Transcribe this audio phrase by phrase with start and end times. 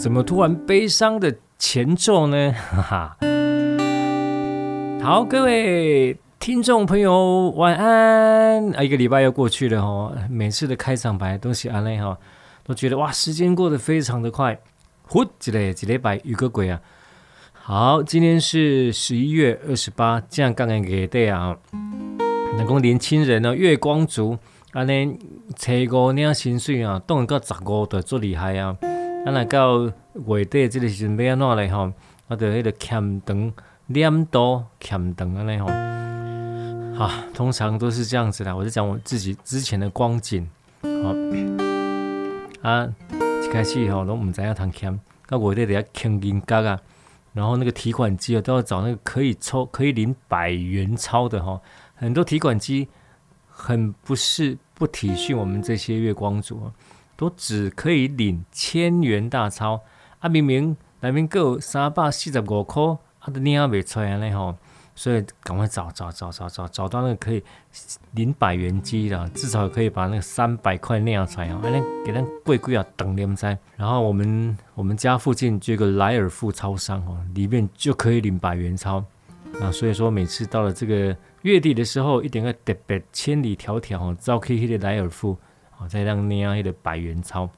[0.00, 2.54] 怎么突然悲伤的前奏呢？
[2.72, 3.16] 哈哈。
[5.02, 8.82] 好，各位听众朋友，晚安啊！
[8.82, 12.16] 一个礼拜又过去了哦，每次的开场白都是安内哈，
[12.64, 14.58] 都觉得哇，时间过得非常的快。
[15.02, 16.80] 呼，几嘞几礼拜有个鬼啊！
[17.52, 21.54] 好，今天是十一月二十八，这样刚刚给对啊。
[22.56, 24.38] 那讲年轻人呢，月光族，
[24.72, 25.18] 安内
[25.54, 28.74] 初五领薪水啊，冻到十五度，最厉害啊！
[29.24, 31.92] 啊，那到月底这个时阵要安怎嘞吼？
[32.28, 33.52] 我着迄个欠长
[33.86, 35.66] 念多欠长安尼吼。
[36.98, 38.54] 啊，通常都是这样子啦。
[38.56, 40.48] 我就讲我自己之前的光景。
[40.82, 42.88] 好，啊，
[43.44, 46.80] 一开始吼拢毋知影通欠，到月底得要欠银角啊。
[47.34, 51.60] 然后那个提款机啊，都要找那个可以抽、可以领百元钞的吼。
[51.94, 52.88] 很多提款机
[53.48, 56.72] 很不是不体恤我们这些月光族。
[57.20, 59.82] 都只可以领千元大钞
[60.20, 60.28] 啊！
[60.30, 62.82] 明明内面够三百四十五块，
[63.18, 64.56] 啊都领不出来呢吼！
[64.94, 67.42] 所以赶快找找找找找找到那个可以
[68.12, 71.60] 领百元机的，至少可以把那个三百块领出来啊！
[71.62, 73.58] 哎，给咱贵贵啊，等你们在。
[73.76, 79.04] 然后我们我们家附近就有个莱尔富超商哦，里面就可以领百元钞
[79.60, 79.70] 啊！
[79.70, 85.36] 所以说每次到了这个月底的时候，一定要特别千里迢迢哦，走去那个莱尔富。
[85.88, 87.48] 再让领啊，迄个百元钞，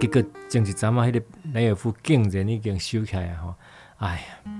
[0.00, 3.54] 结果前一阵啊，迄个雷尔富竟然已经收起来吼！
[3.98, 4.52] 哎呀，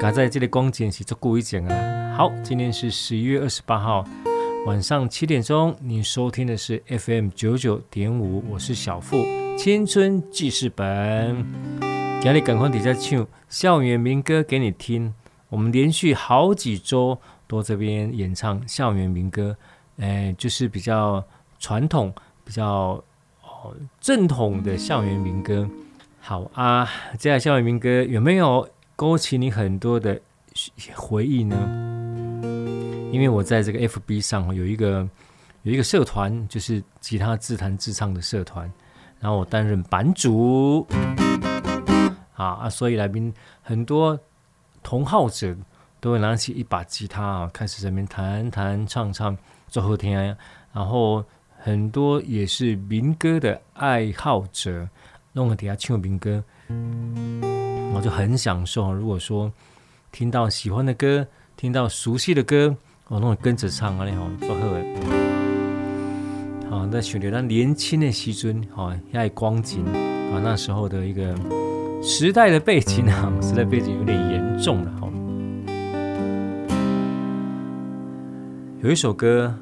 [0.00, 2.16] 刚在这里光景是足够一点啊。
[2.16, 4.04] 好，今天是十一月二十八号
[4.66, 9.24] 晚上七点钟，你收听的是 FM 九九点五，我是小富
[9.56, 11.44] 青春记事本。
[12.20, 15.14] 今日赶快底下唱校园民歌给你听，
[15.48, 19.56] 我们连续好几周都这边演唱校园民歌，
[19.98, 21.24] 哎，就是比较。
[21.62, 22.12] 传统
[22.44, 23.00] 比较
[23.40, 25.70] 哦正统的校园民歌，
[26.20, 26.84] 好啊，
[27.16, 30.20] 接下来校园民歌有没有勾起你很多的
[30.96, 31.56] 回忆呢？
[33.12, 35.08] 因为我在这个 FB 上有一个
[35.62, 38.68] 有一个社团，就是吉他自弹自唱的社团，
[39.20, 40.84] 然后我担任版主，
[42.34, 44.18] 啊，所以来宾很多
[44.82, 45.56] 同好者
[46.00, 50.36] 都会拿起一把吉他啊，开始在那边弹弹唱唱，做后天，
[50.72, 51.24] 然后。
[51.64, 54.88] 很多也是民歌的爱好者，
[55.34, 56.42] 弄个底下唱民歌，
[57.94, 58.92] 我就很享受。
[58.92, 59.52] 如果说
[60.10, 61.24] 听到喜欢的歌，
[61.56, 64.62] 听到熟悉的歌，我弄跟着唱啊，你好，做好。
[66.68, 71.32] 好，那选择那年轻的时尊，好，爱光景啊，那时候的一个
[72.02, 75.08] 时代的背景啊，时代背景有点严重了哈。
[78.80, 79.54] 有一首歌。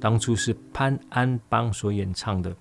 [0.00, 2.56] 当初是潘安邦所演唱的，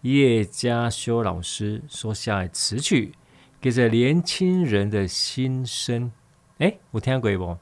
[0.00, 3.12] 叶佳修老师所写的词曲，
[3.60, 6.10] 给着年轻人的心声。
[6.58, 7.56] 哎，我听鬼不？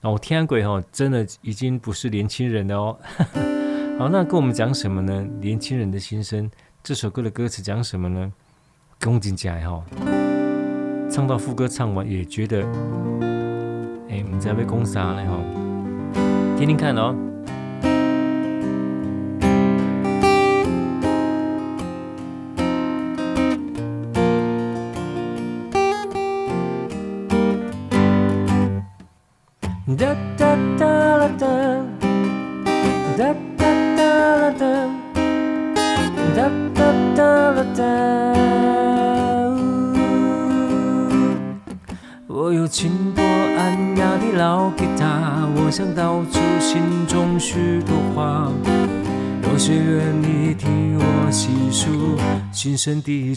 [0.00, 2.98] 那我听鬼哦，真的已经不是年轻人了哦。
[3.98, 5.26] 好，那跟我们讲什么呢？
[5.40, 6.50] 年轻人的心声。
[6.82, 8.32] 这首歌的歌词讲什么呢？
[9.00, 9.84] 恭敬起来哈，
[11.10, 12.62] 唱到副歌唱完也觉得，
[14.08, 15.38] 哎，我们在被攻杀了哈。
[16.58, 17.14] 听听看哦。
[52.86, 53.34] 心声的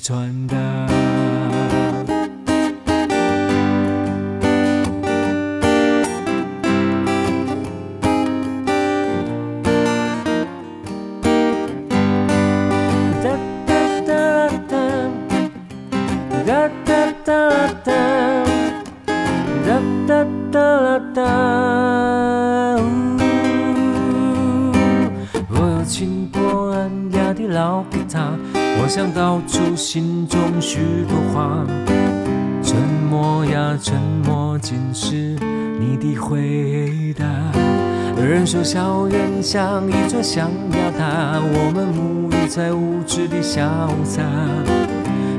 [39.52, 43.68] 像一座象牙塔，我们沐浴在无知的潇
[44.04, 44.22] 洒。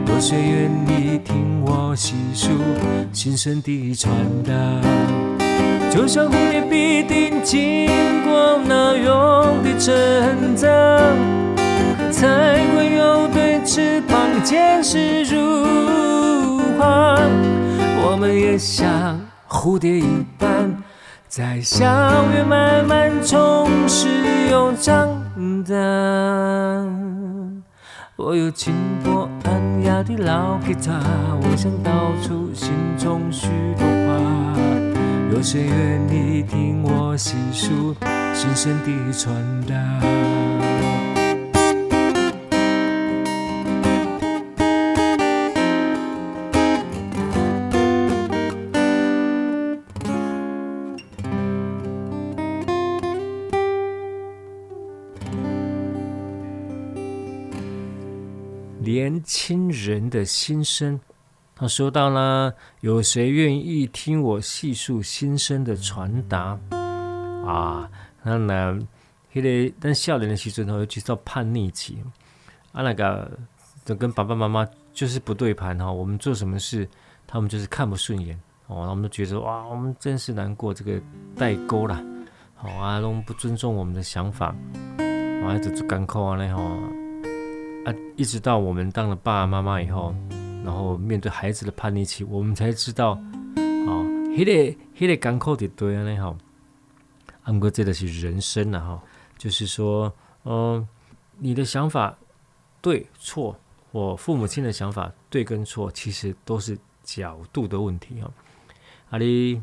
[0.08, 2.48] 有谁愿意听我细数
[3.12, 4.12] 心声的传
[4.42, 4.52] 达？
[5.92, 7.88] 就像蝴蝶必定经
[8.24, 10.66] 过那样的挣扎。
[12.10, 12.26] 才
[12.74, 17.16] 会有对翅膀坚实如花。
[18.02, 20.29] 我们也像蝴蝶一般，
[21.30, 21.86] 在校
[22.32, 24.08] 园慢慢充实
[24.50, 25.08] 又长
[25.62, 25.74] 大。
[28.16, 28.74] 我有轻
[29.04, 31.00] 薄安雅的老吉他，
[31.40, 33.46] 我想道出心中许
[33.78, 34.58] 多话。
[35.32, 37.94] 有谁愿意听我细数
[38.34, 39.32] 心声的传
[39.68, 40.39] 达？
[59.84, 61.00] 人的心声，
[61.54, 66.58] 他说到了：有谁愿意听我细数心声的传达？
[67.46, 67.90] 啊，
[68.22, 68.78] 那那，
[69.32, 72.02] 那个但少年的时阵会去到叛逆期，
[72.72, 73.30] 啊，那个
[73.84, 75.90] 就跟爸爸妈妈就是不对盘哈。
[75.90, 76.88] 我们做什么事，
[77.26, 81.00] 他们就是看不顺眼哦，他们都觉得哇，我们真是难过，这个
[81.34, 82.02] 代沟了，
[82.54, 84.54] 好啊，都不尊重我们的想法，
[85.44, 86.99] 啊，就做艰苦啊那吼。
[87.84, 90.14] 啊，一直到我们当了爸爸妈妈以后，
[90.62, 93.12] 然后面对孩子的叛逆期，我们才知道，
[93.86, 94.04] 哦，
[94.36, 96.36] 迄个迄个港口的对啊，那好，
[97.44, 99.02] 不过这个是人生了哈，
[99.38, 100.12] 就是说，
[100.44, 100.86] 嗯，
[101.38, 102.18] 你的想法
[102.82, 103.58] 对错，
[103.92, 108.30] 我父母亲的想法对跟错，其实都是角度的问题哈。
[109.08, 109.54] 啊，你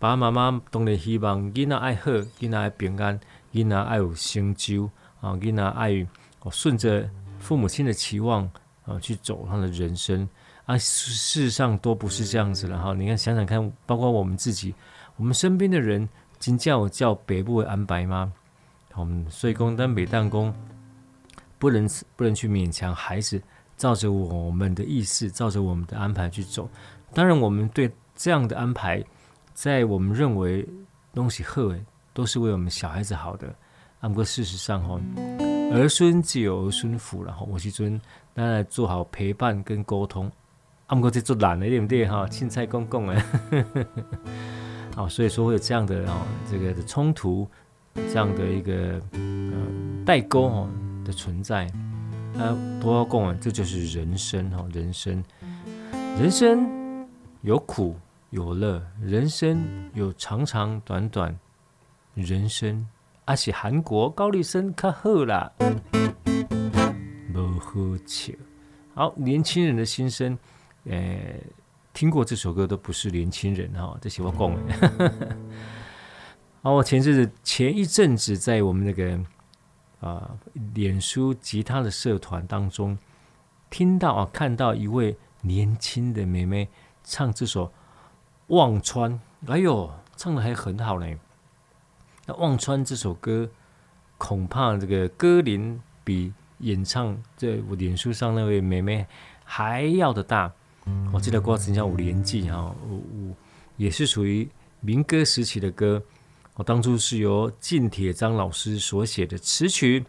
[0.00, 3.20] 爸爸妈妈当然希望囡仔爱好，囡仔爱平安，
[3.52, 4.90] 囡仔爱有成就，
[5.20, 6.04] 啊，囡仔爱
[6.50, 7.08] 顺着。
[7.44, 8.50] 父母亲的期望
[8.86, 10.26] 啊，去走他的人生
[10.64, 12.94] 啊，事实上都不是这样子了哈。
[12.94, 14.74] 你看，想想看，包括我们自己，
[15.16, 16.08] 我们身边的人，
[16.38, 18.32] 今叫叫北部的安排吗？
[18.94, 20.54] 我们所以讲，但每当讲
[21.58, 21.86] 不能
[22.16, 23.42] 不能去勉强孩子，
[23.76, 26.66] 照着我们的意思，照着我们的安排去走。
[27.12, 29.04] 当然，我们对这样的安排，
[29.52, 30.66] 在我们认为
[31.12, 31.60] 东西好，
[32.14, 33.54] 都是为我们小孩子好的。
[34.00, 35.53] 不过事实上哈。
[35.80, 38.00] 儿孙自有儿孙福，然后我是尊，
[38.34, 40.30] 咱来做好陪伴跟沟通。
[40.86, 42.28] 啊，不过这做难的，对不对哈？
[42.28, 43.24] 青菜公公哎，
[44.94, 47.48] 好， 所以说会有这样的啊，这个的冲突，
[47.94, 49.52] 这样的一个呃
[50.04, 50.68] 代沟哈
[51.04, 51.66] 的存在。
[52.38, 55.24] 啊，多要共啊，这就是人生哈，人生，
[56.18, 57.08] 人生
[57.42, 57.96] 有苦
[58.30, 61.36] 有乐，人生有长长短短，
[62.14, 62.86] 人生。
[63.26, 65.50] 阿是韩国高丽参较好啦，
[67.32, 68.34] 不好笑。
[68.94, 70.38] 好，年轻人的心声，
[70.84, 71.42] 诶、
[71.94, 75.36] 听过这首歌都不是年轻人哈，这些我讲的。
[76.60, 79.18] 好，我前阵子前一阵子在我们那个
[80.00, 80.36] 啊、
[80.74, 82.98] 脸书吉他的社团当中，
[83.70, 86.68] 听到啊，看到一位年轻的妹妹
[87.02, 87.66] 唱这首
[88.48, 89.12] 《忘川》，
[89.46, 91.06] 哎呦，唱的还很好呢。
[92.26, 93.50] 那《忘川》这首歌，
[94.16, 99.06] 恐怕这个歌龄比演唱在我脸书上那位妹妹
[99.44, 100.50] 还要的大。
[101.12, 103.36] 我记得歌词叫五年纪哈，五五
[103.76, 104.48] 也是属于
[104.80, 106.02] 民歌时期的歌。
[106.54, 110.04] 我当初是由靳铁章老师所写的词曲，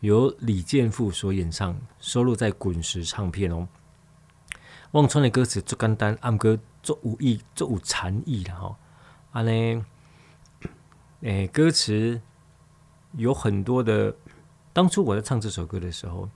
[0.00, 3.68] 由李健富所演唱，收录在滚石唱片哦。
[4.92, 8.76] 《忘川》的歌词做简单，暗歌做无意，做有禅意的哈。
[9.30, 9.86] 安呢？
[11.22, 12.20] 诶，歌词
[13.12, 14.14] 有很多的。
[14.72, 16.28] 当初我在唱这首歌的时候，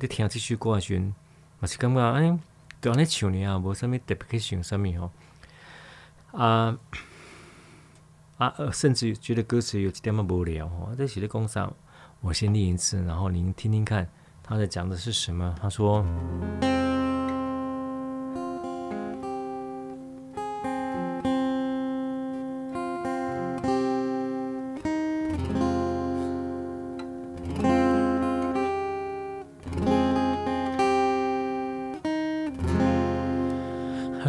[0.00, 1.14] 你听这首歌的时阵，
[1.60, 2.38] 我是感觉哎，
[2.80, 5.10] 对安尼唱呢啊，无啥物特别去想啥物吼。
[6.32, 6.78] 啊
[8.38, 10.94] 啊，甚至觉得歌词有一点么无聊吼。
[10.94, 11.70] 在写的工上，
[12.22, 14.08] 我先念一次，然后您听听看
[14.42, 15.54] 他在讲的是什么。
[15.60, 16.02] 他说。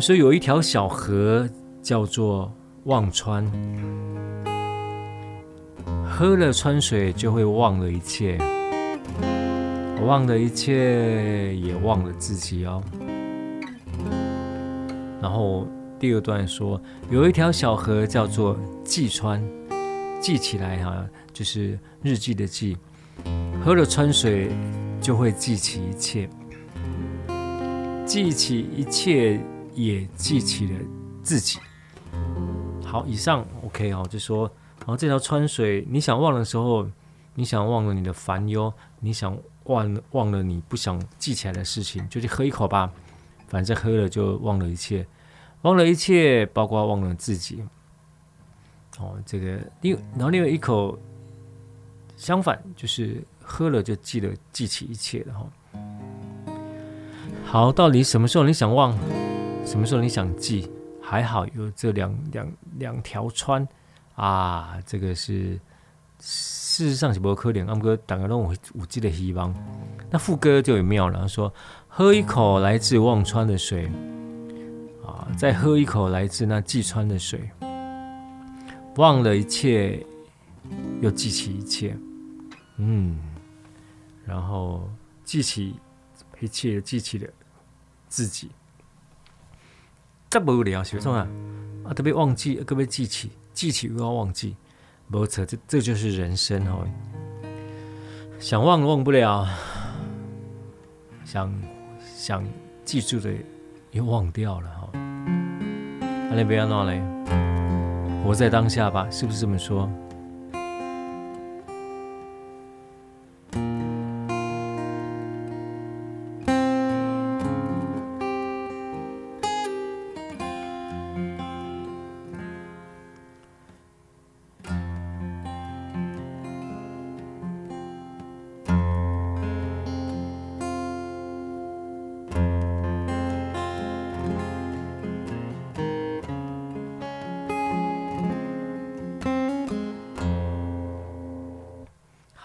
[0.05, 1.49] 所以有一条小河
[1.81, 3.43] 叫做忘川，
[6.07, 8.37] 喝了川水就会忘了一切，
[10.05, 12.83] 忘了一切也忘了自己哦。
[15.19, 19.43] 然后第二段说有一条小河叫做记川，
[20.21, 22.77] 记起来哈，就是日记的记，
[23.59, 24.51] 喝了川水
[25.01, 26.29] 就会记起一切，
[28.05, 29.39] 记起一切。
[29.75, 30.79] 也记起了
[31.21, 31.59] 自己。
[32.83, 36.87] 好，以上 OK 哦，就说，然后这条川水，你想忘的时候，
[37.33, 42.89] 你想忘了你的烦忧，你想忘忘了你不想记起来的事情，就去喝一口吧，
[43.47, 45.05] 反正喝了就忘了一切，
[45.63, 47.61] 忘了一切，包括忘了自己。
[48.97, 50.97] 哦，这个另然后另外一口，
[52.15, 55.45] 相反就是喝了就记得记起一切的哈。
[57.45, 58.97] 好，到底什么时候你想忘？
[59.65, 60.69] 什么时候你想记？
[61.01, 63.67] 还好有这两两两条川
[64.15, 65.59] 啊，这个是
[66.19, 67.67] 事实上是不可能。
[67.67, 69.53] 阿哥打个让我我记得希望。
[70.09, 71.53] 那副歌就有妙了，他说
[71.87, 73.87] 喝一口来自忘川的水
[75.05, 77.51] 啊，再喝一口来自那济川的水，
[78.95, 80.03] 忘了一切，
[81.01, 81.95] 又记起一切，
[82.77, 83.19] 嗯，
[84.25, 84.89] 然后
[85.23, 85.75] 记起
[86.39, 87.29] 一切，记起了
[88.07, 88.49] 自己。
[90.29, 91.27] 这无聊，是不啊？
[91.85, 94.55] 啊，特别忘记，特别记起，记起又要忘记，
[95.07, 96.85] 没错，这这就是人生哦。
[98.39, 99.47] 想忘忘不了，
[101.23, 101.53] 想
[102.17, 102.43] 想
[102.83, 103.31] 记住的
[103.91, 104.89] 又忘掉了哈。
[106.29, 107.01] 那你不要闹嘞，
[108.23, 109.89] 活在当下吧，是不是这么说？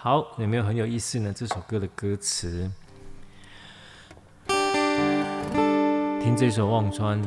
[0.03, 1.31] 好，有没有很有意思呢？
[1.31, 2.71] 这首歌的歌词，
[4.47, 7.23] 听这首《忘川》。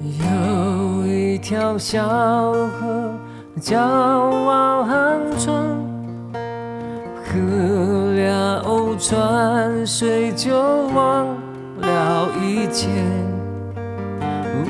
[0.00, 3.14] 有一条小河
[3.60, 5.55] 叫忘川，
[9.86, 10.52] 水就
[10.88, 11.28] 忘
[11.80, 12.88] 了一切，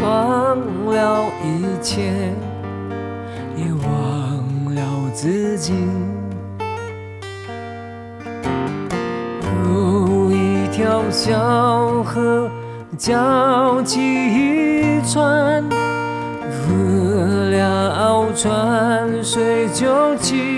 [0.02, 2.12] 忘了一切，
[3.56, 4.82] 也忘了
[5.14, 5.73] 自己。
[9.64, 12.50] 有一条小河
[12.99, 15.64] 叫记川，
[16.50, 20.55] 喝了川水就起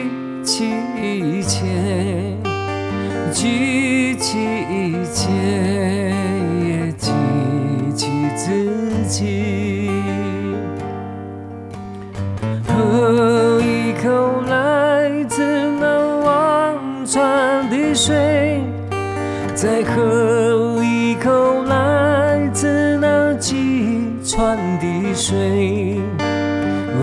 [19.94, 25.98] 喝一口来自那记川的水，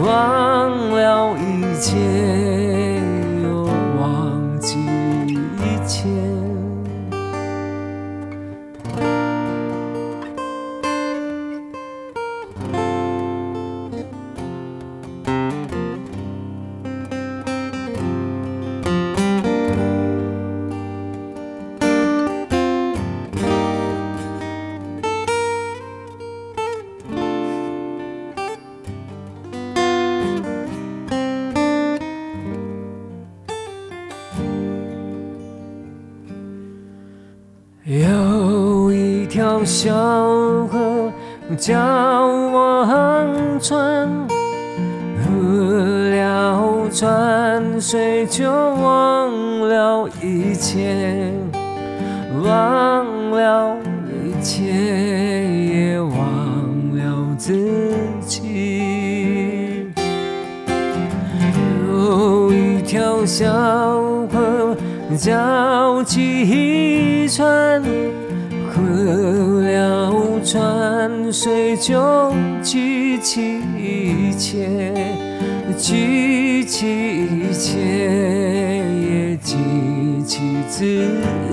[0.04, 2.65] 忘了一切。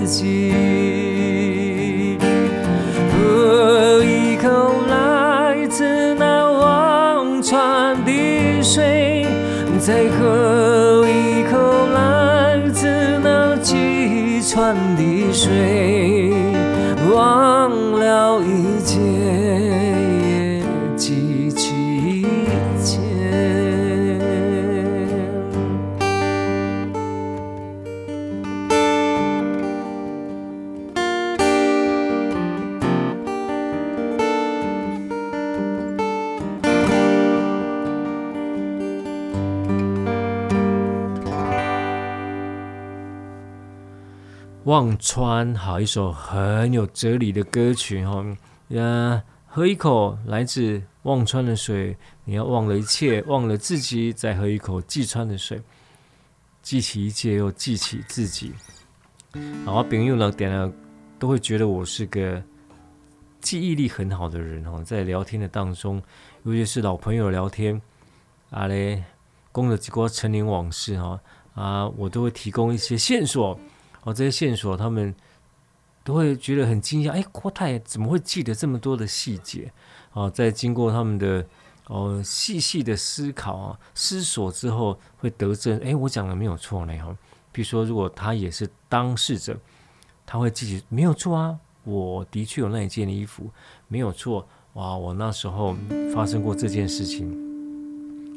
[0.05, 0.53] 己。
[3.11, 4.47] 喝一口
[4.89, 9.25] 来自那忘川的水，
[9.79, 12.87] 再喝一口来自
[13.23, 16.31] 那记川的水。
[17.13, 19.22] 忘了一切。
[44.73, 48.25] 忘川，好一首很有哲理的歌曲哈。
[48.69, 55.61] 呀，喝一口来自忘川的水，你要忘了一切，忘了自己，再喝一口济川的水，
[56.63, 58.51] 记起一切，又记起自己。
[59.63, 60.73] 好，我朋友呢点了，
[61.19, 62.41] 都会觉得我是个
[63.41, 64.81] 记忆力很好的人哦。
[64.83, 66.01] 在聊天的当中，
[66.45, 67.79] 尤其是老朋友聊天，
[68.49, 69.03] 啊嘞，
[69.53, 71.19] 讲了几个陈年往事哈，
[71.53, 73.59] 啊，我都会提供一些线索。
[74.03, 75.15] 哦，这些线索他们
[76.03, 77.11] 都会觉得很惊讶。
[77.11, 79.71] 哎，郭太怎么会记得这么多的细节？
[80.11, 81.45] 哦，在经过他们的
[81.87, 85.79] 哦细细的思考啊、思索之后，会得证。
[85.79, 86.93] 哎，我讲的没有错呢。
[86.97, 87.15] 哈，
[87.51, 89.57] 比如说，如果他也是当事者，
[90.25, 91.57] 他会记得没有错啊。
[91.85, 93.49] 我的确有那一件衣服，
[93.87, 94.47] 没有错。
[94.73, 95.75] 哇，我那时候
[96.13, 97.31] 发生过这件事情。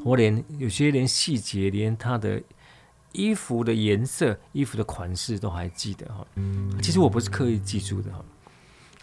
[0.04, 2.40] 我连有些连细节，连他的。
[3.12, 6.26] 衣服的颜色、衣服的款式都还记得哈。
[6.82, 8.24] 其实我不是刻意记住的哈。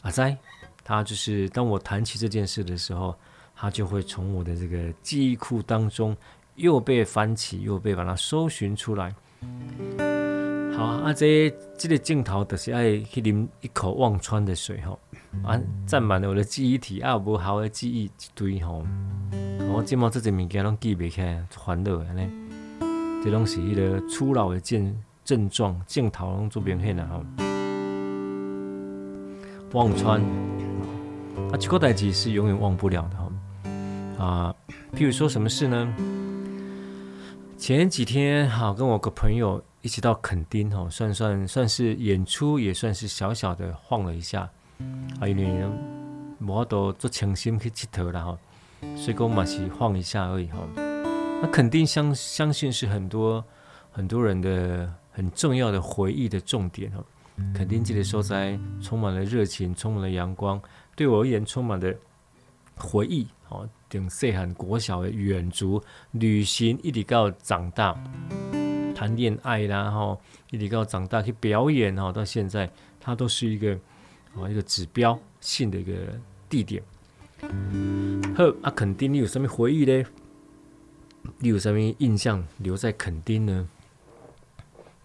[0.01, 0.37] 阿仔，
[0.83, 3.15] 他就是当我谈起这件事的时候，
[3.55, 6.15] 他就会从我的这个记忆库当中
[6.55, 9.15] 又被翻起，又被把它搜寻出来。
[10.75, 11.51] 好，阿、啊、这
[11.87, 14.97] 个镜头就是爱去啉一口忘川的水哈，
[15.43, 18.81] 啊，占满了我的记忆体，啊，无好的记忆一堆哈。
[19.71, 22.42] 我今毛这些物件拢记不起来，烦恼安尼。
[23.23, 27.23] 这东西一个初老的症症状，镜头拢做明显了哈。
[29.71, 30.19] 忘川
[31.49, 33.31] 啊，这个代志是永远忘不了的哈。
[34.25, 34.55] 啊，
[34.93, 35.95] 譬如说什么事呢？
[37.57, 44.49] 前几天哈，跟我个朋友一起到垦丁哈，算算算是演出，也算是小小的晃了一下。
[45.21, 45.65] 啊，因为
[46.45, 48.37] 我都做诚心去佚佗了哈，
[48.97, 50.57] 所以讲嘛是晃一下而已哈。
[51.43, 53.43] 那肯定相相信是很多
[53.91, 57.03] 很多人的很重要的回忆的重点哦。
[57.53, 60.61] 垦丁这个所在充满了热情，充满了阳光，
[60.95, 61.93] 对我而言充满了
[62.77, 63.67] 回忆哦。
[63.89, 67.93] 从细汉国小的远足旅行，一直到长大
[68.95, 70.17] 谈恋爱啦，哈，
[70.49, 73.77] 一直到长大去表演哈，到现在它都是一个
[74.37, 75.93] 啊一个指标性的一个
[76.47, 76.81] 地点。
[78.33, 80.05] 呵，啊，垦丁你有什么回忆嘞？
[81.39, 83.69] 你有什么印象留在垦丁呢？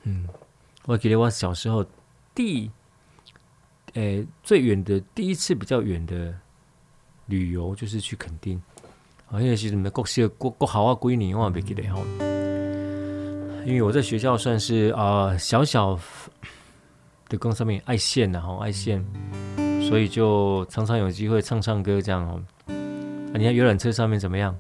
[0.03, 0.29] 嗯，
[0.85, 1.85] 我记得我小时候
[2.35, 2.71] 第，
[3.95, 6.35] 诶最远的第一次比较远的
[7.27, 8.61] 旅游就是去垦丁，
[9.27, 12.01] 好像是什么国小国国好啊几年我也没记得哈。
[13.67, 15.99] 因为我在学校算是啊、小小
[17.29, 19.05] 的工上面爱现的哈爱现，
[19.89, 22.43] 所以就常常有机会唱唱歌这样哦。
[22.67, 24.57] 啊，你看游览车上面怎么样？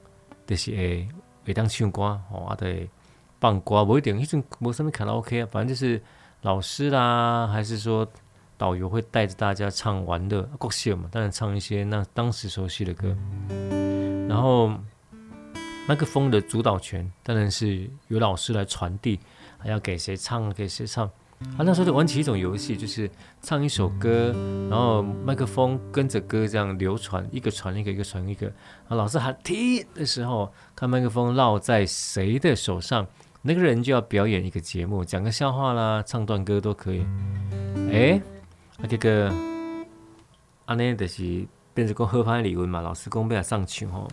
[0.46, 1.08] 就是诶。
[1.48, 2.86] 每当唱歌，哦，啊，对，
[3.40, 5.98] 放歌，不一定，一种没什么卡拉 OK 啊，反正就是
[6.42, 8.06] 老师啦，还是说
[8.58, 13.16] 导游会带着大家唱玩乐，国秀嘛，当然唱一些那当时熟悉的歌。
[14.28, 14.68] 然后
[15.86, 19.18] 麦克风的主导权当然是由老师来传递，
[19.56, 21.10] 还要给谁唱，给谁唱。
[21.56, 23.08] 啊，那时候就玩起一种游戏，就是
[23.40, 24.34] 唱一首歌，
[24.68, 28.48] 然后麦克风跟着歌这样流传，一个传一个，一个传一个。
[28.88, 33.06] 啊，老师喊停的时候，看麦克风落在谁的手上，
[33.42, 37.06] 那个人就要表演一个节目，讲个笑话啦，唱段歌都可以。
[37.92, 38.20] 哎，
[38.78, 39.32] 啊，这个
[40.64, 44.08] 安尼就是变成讲合拍理论嘛，老师讲不要上去吼，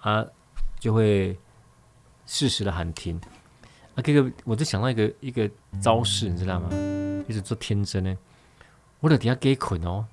[0.00, 0.24] 啊，
[0.78, 1.38] 就会
[2.24, 3.20] 适时的喊停。
[4.00, 5.48] 这个我就想到一个一个
[5.80, 6.68] 招式，你知道吗？
[7.28, 8.16] 一直做天真呢，
[9.00, 10.04] 我在底下给捆哦，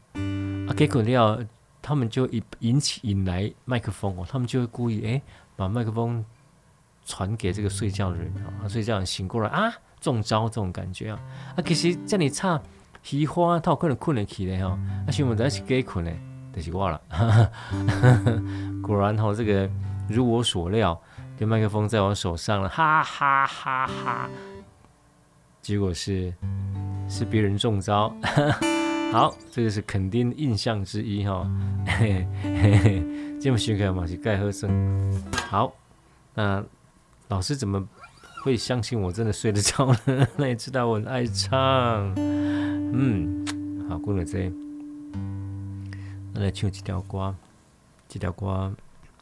[0.68, 1.44] 啊，给捆了，
[1.82, 5.22] 他们就引引起引来麦克风哦，他们就会故意哎、
[5.56, 6.24] 把麦克风
[7.06, 11.20] 传给这个睡觉的人啊，睡觉人醒过来啊，中招这种感觉啊，
[11.56, 12.62] 啊，其实叫你唱。
[13.04, 16.12] 喜欢他有可能困得起来哈，啊，新闻在是给困的，
[16.54, 17.02] 就是我了。
[18.84, 19.70] 果然哈，这个
[20.10, 21.00] 如我所料，
[21.38, 24.30] 跟麦克风在我手上了，哈哈哈哈。
[25.62, 26.34] 结果是
[27.08, 28.12] 是别人中招。
[29.14, 31.50] 好，这个是肯定印象之一哈。
[31.86, 34.70] 嘿嘿嘿，这么学个嘛是盖喝声。
[35.48, 35.72] 好，
[36.34, 36.64] 那
[37.28, 37.88] 老师怎么
[38.44, 40.28] 会相信我真的睡得着呢？
[40.36, 42.14] 那也知道我很爱唱。
[42.18, 43.46] 嗯，
[43.88, 44.52] 好，讲到这，
[46.34, 47.36] 那来唱一条歌，
[48.08, 48.74] 几条歌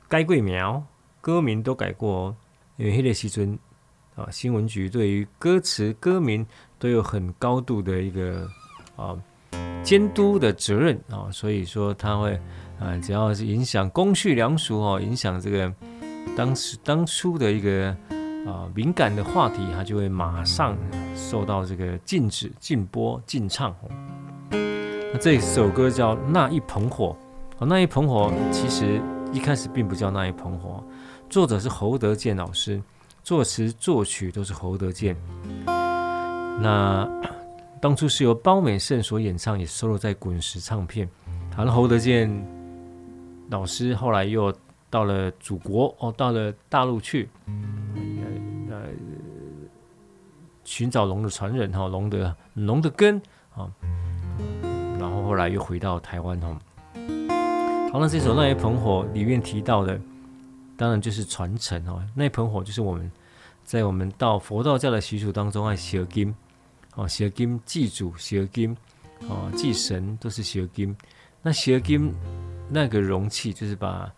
[0.07, 0.83] 改过名，
[1.25, 2.35] 歌名都改过哦。
[2.77, 3.57] 因为迄个时阵
[4.15, 6.45] 啊，新闻局对于歌词、歌名
[6.77, 8.47] 都有很高度的一个
[8.95, 9.17] 啊
[9.81, 12.39] 监督的责任啊，所以说他会
[12.79, 15.73] 啊，只要是影响公序良俗哦，影响这个
[16.37, 17.97] 当时当初的一个。
[18.45, 20.77] 啊，敏感的话题，它就会马上
[21.15, 23.75] 受到这个禁止、禁播、禁唱。
[24.51, 27.05] 那这首歌叫《那一捧火》。
[27.57, 29.01] 哦，《那一捧火》其实
[29.33, 30.83] 一开始并不叫《那一捧火》，
[31.29, 32.81] 作者是侯德健老师，
[33.23, 35.15] 作词作曲都是侯德健。
[35.65, 37.09] 那
[37.81, 41.09] 当初是由包美胜所演唱，也收录在滚石唱片。
[41.55, 42.29] 好了，侯德健
[43.49, 44.53] 老师后来又
[44.89, 47.29] 到了祖国哦，到了大陆去。
[48.69, 48.81] 呃
[50.63, 53.21] 寻找龙的传人哈，龙的龙的根
[53.55, 53.69] 啊，
[54.99, 56.57] 然后后来又回到台湾哈。
[57.91, 59.99] 好，那这首《那一捧火》里面提到的，
[60.77, 62.03] 当然就是传承哦。
[62.13, 63.11] 那一捧火就是我们
[63.63, 66.33] 在我们到佛道教的习俗当中爱写经
[66.95, 68.75] 哦，写经祭祖，写经
[69.27, 70.95] 哦，祭神都是写经。
[71.41, 72.13] 那写经
[72.69, 74.11] 那个容器就是把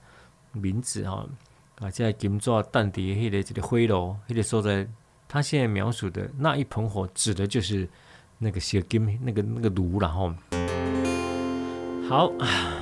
[0.51, 1.27] 名字哈
[1.79, 4.87] 啊，在金做淡底迄个这个灰炉，迄个所在。
[5.29, 7.85] 他现在描述的那一盆火，指的就是
[8.37, 10.33] 那个烧金那个那个炉，然后
[12.07, 12.31] 好，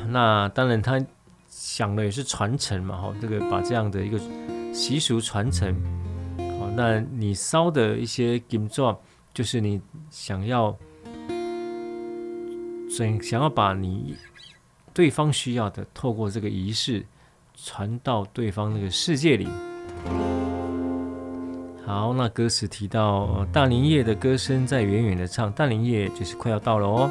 [0.10, 1.04] 那当然他
[1.66, 4.20] 想的也是传承嘛，哈，这个把这样的一个
[4.72, 5.74] 习俗传承，
[6.60, 8.96] 好，那你烧的一些金砖，
[9.34, 10.78] 就是你想要
[12.88, 14.16] 想想要把你
[14.94, 17.04] 对方需要的，透过这个仪式
[17.56, 19.48] 传到对方那个世界里。
[21.84, 27.10] 好，那歌词提到大林夜的歌声在远远的唱，大林夜就是快要到了哦。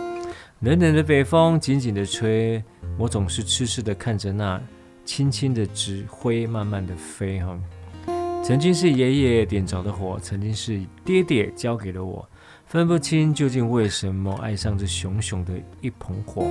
[0.64, 2.64] 冷冷的北风紧紧的吹，
[2.96, 4.58] 我总是痴痴的看着那
[5.04, 7.60] 轻轻的纸灰慢慢的飞哈。
[8.42, 12.26] 曾经是爷爷点着的火，曾经是爹爹教给了我，
[12.64, 16.46] 分不清究竟为什么爱上这熊熊的一捧火。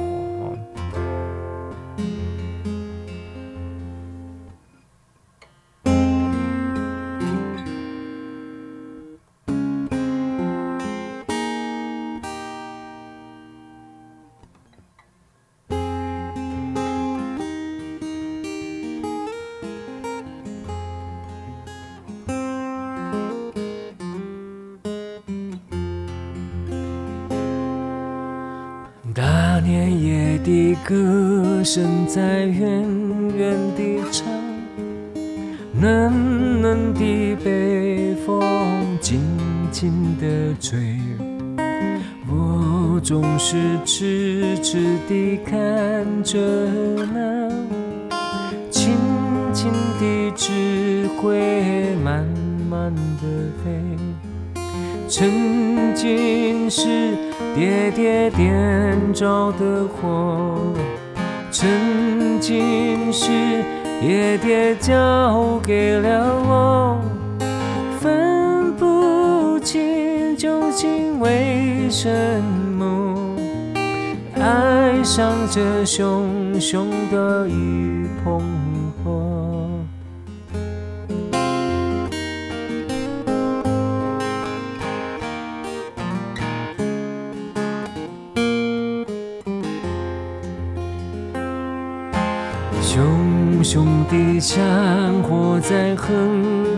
[95.64, 96.14] 在狠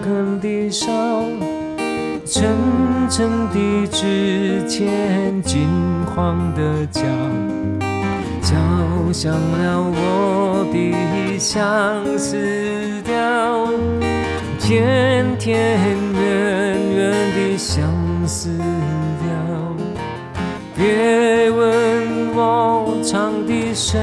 [0.03, 0.91] 狠地烧，
[2.23, 2.47] 沉
[3.09, 5.67] 沉的纸钱金
[6.05, 7.01] 黄的脚，
[8.43, 8.55] 敲
[9.11, 11.65] 响了我的相
[12.15, 12.37] 思
[13.03, 13.67] 调，
[14.59, 17.89] 天天远远的相
[18.27, 19.25] 思调。
[20.75, 23.97] 别问我唱的什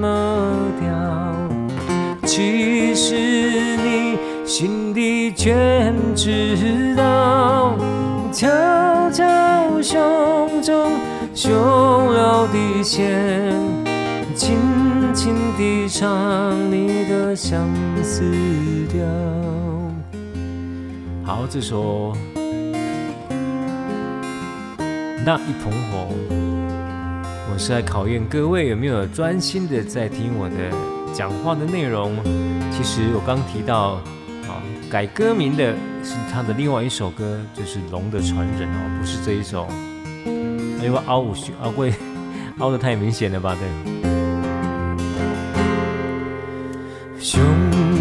[0.00, 0.27] 么
[5.48, 7.74] 全知道。
[8.30, 8.46] 悄
[9.10, 9.24] 悄
[9.80, 10.92] 胸中
[11.34, 13.50] 汹涌的线，
[14.34, 14.58] 轻
[15.14, 17.66] 轻地唱你的相
[18.02, 18.30] 思
[18.92, 19.02] 调。
[21.24, 22.12] 好，这首
[25.24, 26.08] 那一捧火，
[27.50, 32.14] 我是来考验各位有没有专心的在听我的讲话的内容。
[32.70, 33.92] 其实我刚提到，
[34.46, 35.74] 啊，改歌名的。
[36.02, 39.66] 是他的另外一首歌，就是《龙的传人》哦，不是这一首。
[40.82, 41.92] 因为凹五凹会
[42.58, 43.54] 凹的太明显了吧？
[43.54, 43.68] 对。
[47.20, 47.42] 熊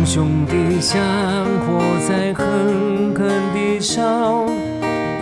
[0.06, 1.04] 熊的香
[1.66, 4.46] 火在狠狠地烧，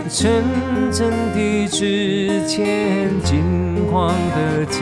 [0.08, 0.44] 沉
[0.92, 3.42] 沉的指尖金
[3.90, 4.78] 黄的脚，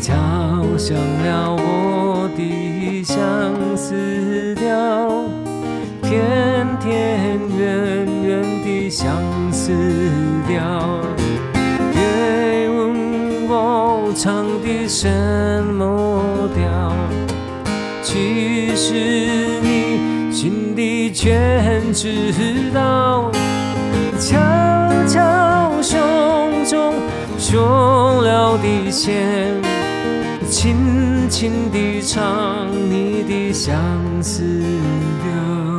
[0.00, 5.41] 敲响了我的相思调。
[6.12, 9.16] 天天远远的相
[9.50, 9.72] 思
[10.46, 11.00] 调，
[11.90, 15.08] 别问我唱的什
[15.72, 16.92] 么调，
[18.02, 18.92] 其实
[19.62, 23.32] 你心里全知道。
[24.20, 24.38] 悄
[25.08, 25.98] 悄胸
[26.66, 26.92] 中
[27.38, 29.62] 绣了的线，
[30.46, 33.74] 轻轻地唱你的相
[34.22, 35.71] 思调。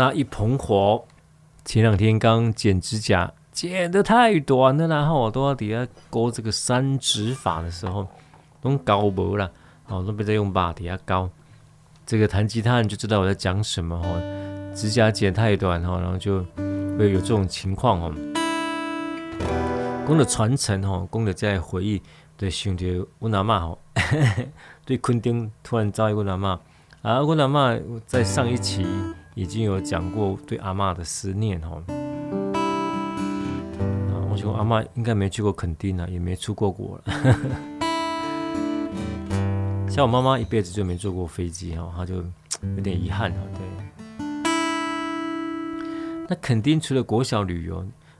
[0.00, 1.04] 那一捧火，
[1.62, 8.08] 前两天刚剪指甲，剪得太短了，然后我都要底下勾这个三指法的时候，
[8.62, 9.52] 用高模了，
[9.88, 11.28] 哦，都别再用把底下高。
[12.06, 16.42] 这个弹吉他人就知道我在讲什么哦，指甲剪太短哈，然后就
[16.98, 18.14] 会有这种情况哦。
[20.08, 22.00] 讲的传承哦，讲的在回忆
[22.38, 23.78] 对兄弟我阿嬷哦，
[24.86, 26.58] 对昆丁突然遭遇我阿嬷
[27.02, 28.86] 啊，我阿嬷在上一期。
[29.40, 31.82] 已经有讲过对阿嬷的思念哦，
[34.12, 37.14] 啊，我觉得阿嬷应该没去过垦丁了，也没出过国了。
[39.88, 43.38] 像我妈妈一辈子就没坐过飞机哈，她就有点遗憾哈。
[43.54, 43.62] 对，
[46.28, 47.78] 那垦丁除了国小旅游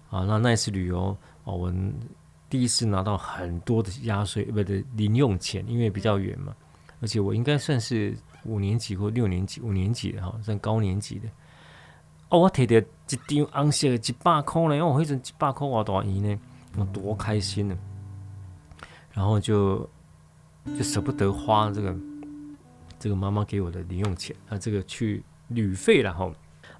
[0.08, 1.70] 啊，那那一次旅游哦，我
[2.48, 6.54] 第一次拿到很多的压岁不对零用钱，因为比较远嘛，
[7.02, 8.16] 而且我应该算是。
[8.44, 11.28] 五年级或六年级、五年级的哈，算高年级的。
[12.28, 16.38] 哦，我摕到一张红色的一百块呢，因为我迄阵一百块偌大钱呢，
[16.76, 17.76] 我多开心呢。
[19.12, 19.88] 然后就
[20.64, 21.96] 就舍不得花这个
[22.98, 26.30] 这个妈妈给我的零用钱啊，这个去旅费了哈。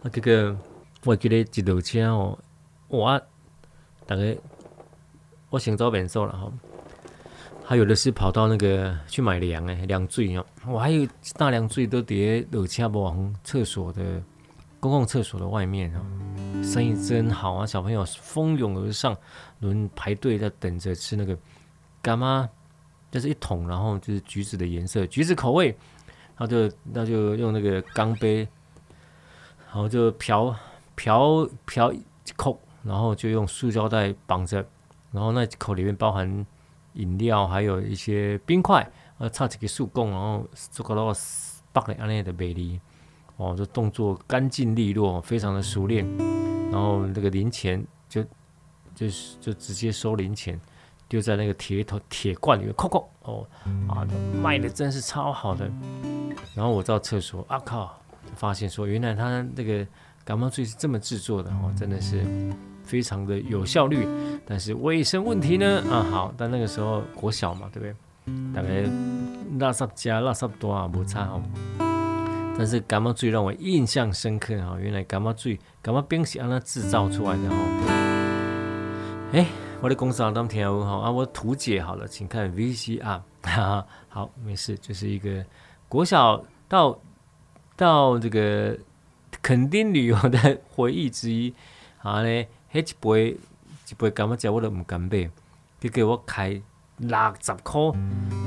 [0.02, 0.56] 啊，这个
[1.04, 2.38] 我记得一路车哦，
[2.86, 3.20] 我
[4.06, 4.36] 大概
[5.50, 6.52] 我先找便所了哈。
[7.70, 11.06] 还有的是跑到那个去买粮哎，凉水哦，我还有
[11.38, 14.20] 大凉水都叠楼下往厕所的
[14.80, 16.00] 公共厕所的外面哦，
[16.64, 17.64] 生意真好啊！
[17.64, 19.16] 小朋友蜂拥而上，
[19.60, 21.38] 轮排队在等着吃那个
[22.02, 22.48] 干妈，
[23.08, 25.68] 就是一桶，然后就是橘子的颜色，橘子口味，
[26.36, 28.38] 然后就那就用那个钢杯，
[29.68, 30.52] 然后就瓢
[30.96, 32.02] 瓢瓢一
[32.36, 34.56] 口，然后就用塑胶袋绑着，
[35.12, 36.44] 然后那口里面包含。
[36.94, 41.12] 饮料还有一些冰块，呃，插几个树工，然后做个到
[41.72, 42.80] 八个安内的比例，
[43.36, 46.06] 哦，这动作干净利落，非常的熟练。
[46.70, 48.24] 然后那个零钱就
[48.94, 50.60] 就是就直接收零钱，
[51.08, 53.46] 丢在那个铁头铁罐里面，扣扣哦，
[53.88, 54.06] 啊，
[54.42, 55.70] 卖的真是超好的。
[56.54, 59.86] 然后我到厕所，啊靠，就发现说原来他那个
[60.24, 62.24] 感冒水是这么制作的哦，真的是。
[62.90, 64.04] 非常的有效率，
[64.44, 65.80] 但是卫生问题呢？
[65.88, 67.94] 啊，好，但那个时候国小嘛，对不对？
[68.52, 68.82] 大概
[69.60, 71.40] 垃圾加垃圾多啊，不差哦。
[72.58, 77.56] 但是感冒最让我印象深刻哈，原来感冒最感冒冰是让它制造出来的哈。
[79.34, 79.46] 哎，
[79.80, 85.44] 我的公司啊，当天啊，啊，我图解好了，请看 VCR，哈， 好，没事，就是一个
[85.88, 86.98] 国小到
[87.76, 88.76] 到这个
[89.40, 91.54] 垦丁旅游的回忆之一。
[92.02, 93.36] 好嘞，迄一杯
[93.88, 95.30] 一杯甘仔汁我都毋敢买，
[95.80, 96.50] 结果我开
[96.98, 97.80] 六十块，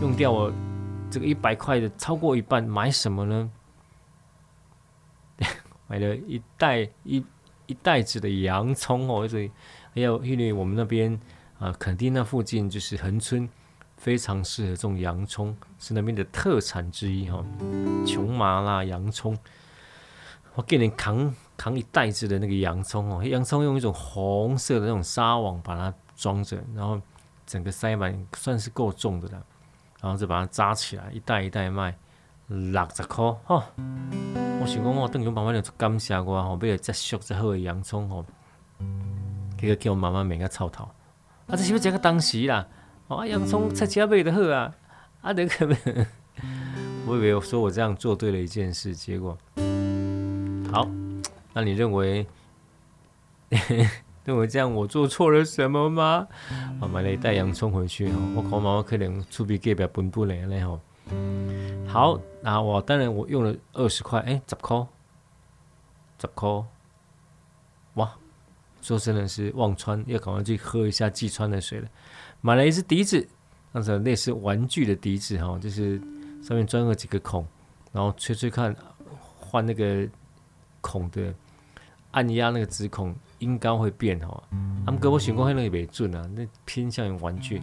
[0.02, 0.52] 用掉我
[1.12, 3.52] 这个一百块的超过一半，买什么呢？
[5.88, 7.24] 买了一袋一
[7.66, 9.52] 一袋子的洋葱哦，所以
[9.94, 11.20] 还有因为我们那边
[11.60, 13.48] 啊，垦丁那附近就是恒春，
[13.98, 17.44] 非常适合种洋葱，是那边的特产之一哈。
[18.08, 19.38] 琼麻辣洋葱，
[20.56, 27.00] 我给你扛扛一袋子的那个洋葱哦，洋葱用一种红色的那种纱网把它装着，然后
[27.46, 29.42] 整个塞满，算是够重的了，
[30.02, 31.96] 然后再把它扎起来，一袋一袋卖。
[32.50, 33.64] 六十块哦，
[34.60, 38.26] 我想讲我等于妈妈就感谢我吼，买了这俗这好的洋葱吼，
[39.58, 40.84] 结果叫我妈妈买个臭头，
[41.48, 42.68] 啊，这是不是这个当时啦？
[43.08, 44.76] 哦，啊，洋葱菜市买的好啊，
[45.22, 45.78] 啊，那个，
[47.08, 49.38] 我以为我说我这样做对了一件事，结果，
[50.70, 50.86] 好，
[51.54, 52.26] 那你认为，
[54.26, 56.28] 认为这样我做错了什么吗？
[56.82, 60.80] 我买了一袋洋葱回去吼，我看妈妈可能厝边隔壁分不来了吼。
[61.88, 64.88] 好，那我当然我用了二十块，哎，十块，
[66.20, 66.50] 十块，
[67.96, 68.16] 哇！
[68.82, 71.88] 说真的是忘川，要赶快去喝一下济川的水了。
[72.42, 73.28] 买了一只笛子，
[73.72, 75.98] 那是类似玩具的笛子哈，就是
[76.42, 77.48] 上面钻了几个孔，
[77.92, 78.76] 然后吹吹看，
[79.40, 80.06] 换那个
[80.82, 81.34] 孔的
[82.14, 84.44] 按压那个指孔，音高会变哈。
[84.86, 87.62] 他们给我选过，那个也准啊，那偏向于玩具。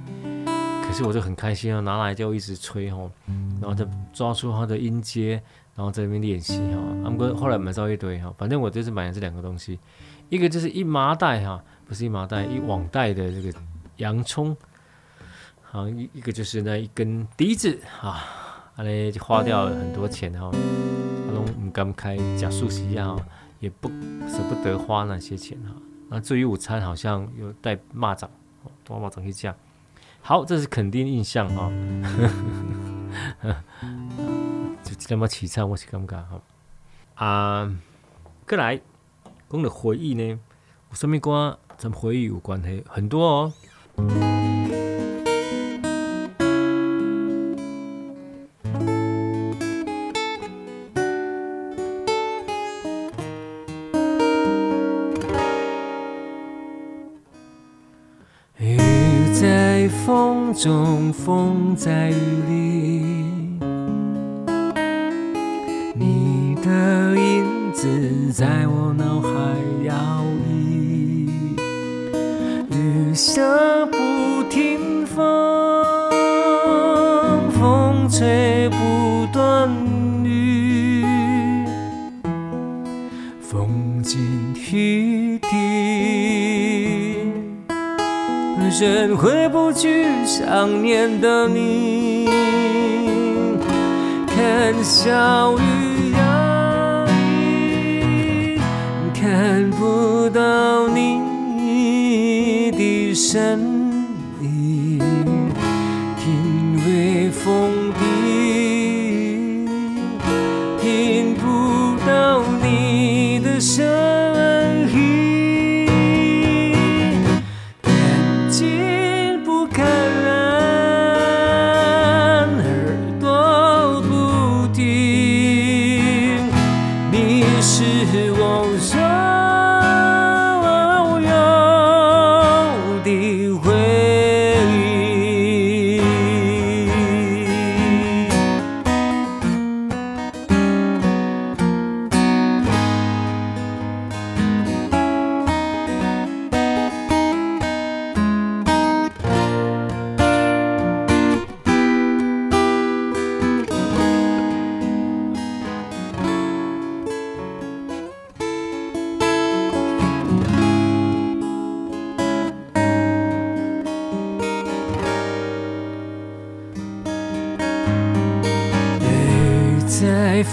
[0.83, 3.11] 可是我就很开心啊，拿来就一直吹吼，
[3.61, 5.41] 然后就抓出它的音阶，
[5.77, 6.79] 然后在那边练习哈。
[7.05, 9.79] 他们哥后来买到一堆哈，反正我就是买了这两个东西，
[10.29, 13.57] 一个就是一麻袋哈，不是一麻袋，一网袋的这个
[13.99, 14.57] 洋葱，
[15.63, 18.25] 好一一个就是那一根笛子啊，
[18.75, 20.51] 后来就花掉了很多钱哈，
[21.29, 23.15] 他都不敢开假数息啊，
[23.61, 23.89] 也不
[24.29, 25.73] 舍不得花那些钱哈。
[26.09, 28.27] 那至于午餐好像有带蚂蚱，
[28.83, 29.57] 多蚂蚱可以这样。
[30.21, 31.71] 好，这是肯定印象哈，
[34.83, 36.43] 就这么凄惨，我是感觉哈。
[37.15, 37.73] 啊，
[38.47, 38.81] 过来，
[39.49, 40.39] 讲的回忆呢，有
[40.95, 42.85] 什么歌跟回忆有关系？
[42.89, 43.53] 很多哦。
[61.81, 62.30] 在雨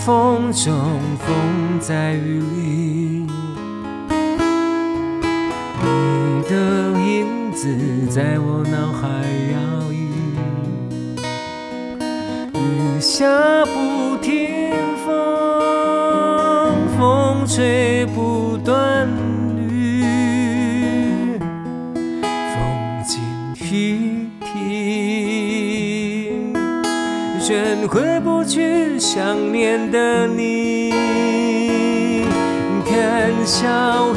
[0.07, 1.35] 风中，风
[1.81, 3.27] 在雨里，
[5.83, 7.67] 你的影子
[8.09, 9.05] 在我脑海
[9.51, 9.59] 摇
[9.91, 9.97] 曳，
[12.53, 13.56] 雨下
[29.17, 30.91] 想念的你，
[32.85, 34.13] 看小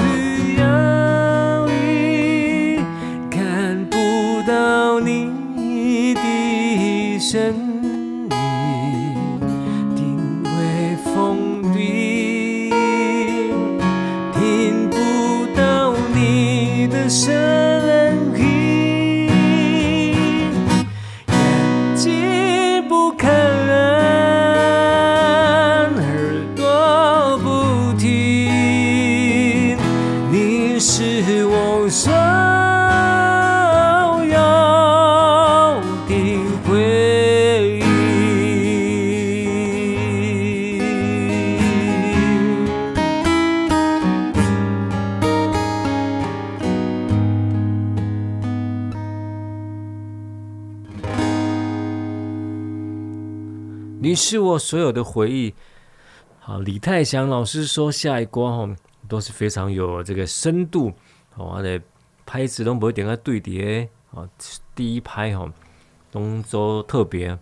[54.11, 55.55] 你是我所有的回忆。
[56.41, 60.93] 好，李泰祥老师说下一关哦，都是非常有这个深度
[61.37, 61.81] 哦，他的
[62.27, 64.29] 拍子都不会点个对叠哦，
[64.75, 65.49] 第一拍哦，
[66.11, 67.39] 动作特别，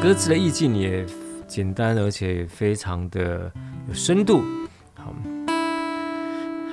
[0.00, 1.04] 歌词的意境也
[1.48, 3.50] 简单，而且非常的
[3.88, 4.44] 有深度。
[4.94, 5.12] 好，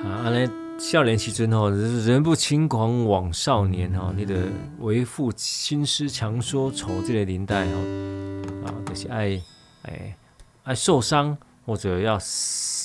[0.00, 0.48] 好，阿来
[0.80, 9.40] 少年时阵哦，人不轻狂枉少年哦，你的为赋新诗强说愁这个年代哦，啊，就是爱
[9.82, 10.16] 哎。
[10.62, 12.18] 爱受伤或者要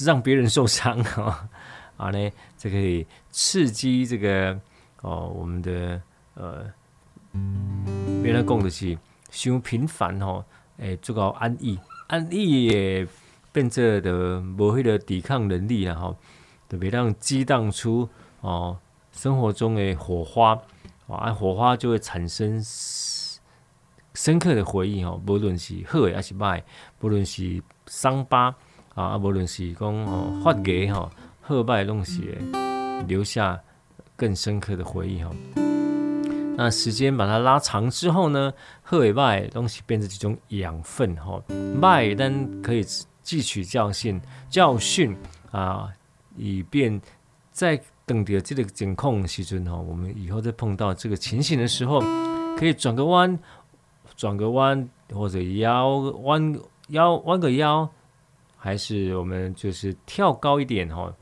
[0.05, 1.47] 让别人受伤哈
[1.97, 4.59] 啊呢，这可以刺激这个
[5.01, 6.01] 哦，我们的
[6.35, 6.65] 呃，
[8.23, 8.97] 别人讲的是
[9.29, 10.43] 伤平凡吼，
[10.77, 11.77] 诶，做到安逸，
[12.07, 13.07] 安逸也
[13.51, 16.17] 变这的无迄个抵抗能力然后
[16.67, 18.07] 特别让激荡出
[18.41, 18.77] 哦
[19.11, 20.59] 生活中的火花，
[21.07, 22.63] 啊，火花就会产生。
[24.17, 26.63] 深刻的回忆哦，无论是好还是坏，
[27.01, 28.55] 无论是伤疤
[28.93, 31.11] 啊，无论是讲哦发芽哈，
[31.41, 32.21] 好坏拢是
[33.09, 33.59] 留下
[34.15, 35.29] 更深刻的回忆哈。
[36.55, 38.53] 那时间把它拉长之后呢，
[38.83, 41.43] 好与坏东西变成一种养分哈，
[41.81, 45.13] 坏但可以汲取教训，教训
[45.51, 45.91] 啊，
[46.37, 47.01] 以便
[47.51, 52.01] 在等到这个监控的时阵哈，我们以后再碰到这个情形的时候，
[52.57, 53.37] 可以转个弯。
[54.15, 56.57] 转个弯，或者腰弯
[56.87, 57.89] 腰弯个腰，
[58.55, 61.13] 还是我们就是跳高一点哈，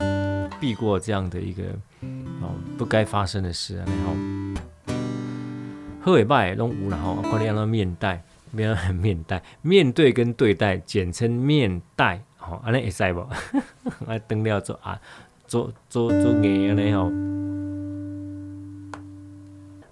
[0.60, 1.64] 避过这样的一个
[2.40, 3.78] 哦不该发生的事。
[3.78, 4.12] 然后
[6.00, 12.22] 喝尾拜拢有然后快点让它面带，面面带面对跟对待，简称面带。
[12.48, 13.26] 吼，安尼会使不？
[14.06, 15.00] 来登了做啊，
[15.46, 17.10] 做做做硬安尼吼。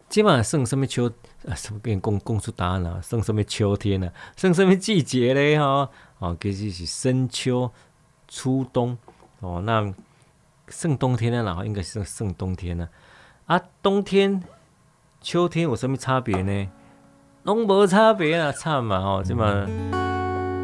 [0.09, 1.11] 今晚剩什么秋？
[1.49, 3.01] 啊，什么跟你讲讲出答案了？
[3.03, 4.13] 剩什么秋天呢？
[4.37, 5.59] 剩什么季节咧？
[5.59, 5.89] 吼，
[6.19, 7.71] 哦，其实是深秋、
[8.29, 8.97] 初冬
[9.41, 9.63] 哦。
[9.65, 9.93] 那
[10.69, 11.43] 剩冬天呢？
[11.43, 12.89] 然后应该是剩冬天呢？
[13.47, 14.43] 啊，冬天、
[15.21, 16.69] 秋天有什么差别呢？
[17.45, 19.23] 拢无差别啊，差嘛哦。
[19.27, 19.67] 这么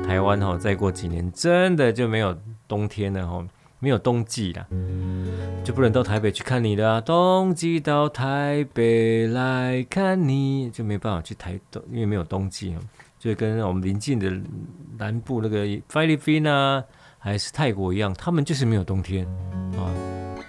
[0.08, 2.34] 台湾哦，再过几年真的就没有
[2.66, 3.46] 冬天了哦。
[3.78, 4.66] 没有冬季了，
[5.62, 7.00] 就不能到台北去看你了。
[7.02, 12.80] 冬季到台北来看你，就没办法去台东，因为没有冬季哦。
[13.18, 14.32] 就跟我们邻近的
[14.96, 16.82] 南部那个菲律宾啊，
[17.18, 19.26] 还是泰国一样，他们就是没有冬天
[19.76, 19.92] 啊。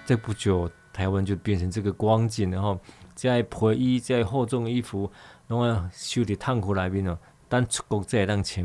[0.06, 2.80] 在不久，台湾就变成这个光景，然后
[3.14, 5.08] 再破衣、再厚重的衣服，
[5.46, 7.16] 然后收在烫裤内面哦，
[7.50, 8.64] 但出国再当穿。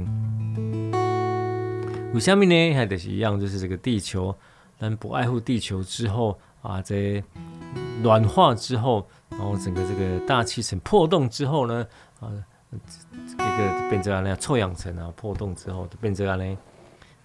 [2.13, 2.73] 为什么呢？
[2.75, 4.33] 还得是一样，就是这个地球。
[4.77, 7.23] 但不爱护地球之后啊，在
[8.03, 11.87] 暖化之后，然后整个这个大气层破洞之后呢，
[12.19, 12.29] 啊，
[13.27, 16.57] 这个变成安尼臭氧层啊破洞之后，就变成那样，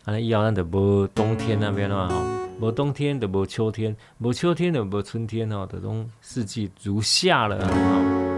[0.05, 2.23] 啊，以后咱就无冬天那边了哈，
[2.61, 8.30] 无冬天就无秋天，无秋天就无春天哦，这种四季如夏了啊。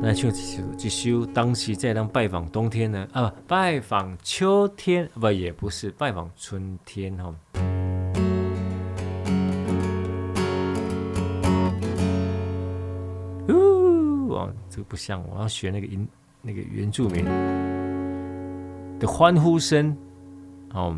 [0.00, 0.30] 那就
[0.76, 7.34] 就修当时在当拜访冬天呢啊，拜访秋天不也不是拜访春天哈。
[14.68, 16.06] 这个不像，我要学那个音，
[16.42, 17.24] 那个原住民
[18.98, 19.96] 的欢呼声。
[20.68, 20.94] 好，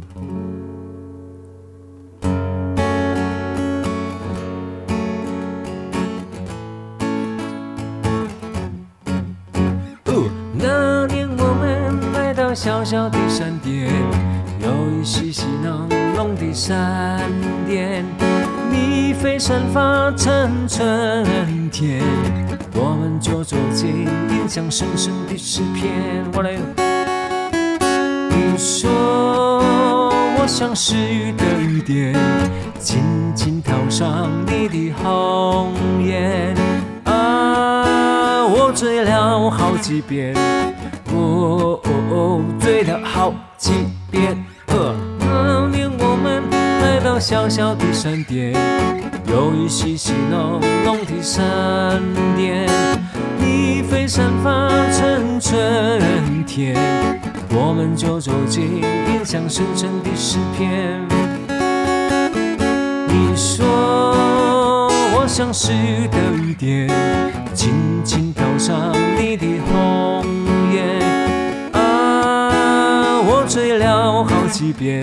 [12.60, 13.88] 小小的山巅，
[14.58, 17.20] 有一细细浓浓的闪
[17.68, 18.04] 电，
[18.68, 22.02] 你飞散发成春天。
[22.74, 26.24] 我们就走进印象深深的诗篇。
[26.34, 26.58] 我来，
[28.28, 29.62] 你说
[30.40, 32.12] 我像失语的雨点，
[32.80, 33.00] 轻
[33.36, 35.72] 轻飘上你的红
[36.04, 36.56] 颜。
[37.04, 40.34] 啊，我醉了好几遍，
[41.14, 41.77] 哦
[42.10, 43.72] 哦，醉了好几
[44.10, 44.44] 遍。
[45.20, 46.42] 那年我们
[46.80, 48.54] 来到小小的山巅。
[49.26, 52.00] 有一细细浓浓的山
[52.36, 52.66] 巅，
[53.38, 56.74] 你飞散发成春天，
[57.50, 58.82] 我们就走进
[59.12, 61.00] 印象深深的诗篇。
[63.08, 63.66] 你说
[65.14, 65.24] 我。
[65.28, 65.72] 像是
[66.08, 66.88] 的雨点，
[67.52, 70.24] 轻轻飘上你的红
[73.48, 75.02] 醉了好几遍，